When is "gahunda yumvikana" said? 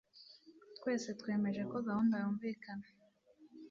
1.87-2.87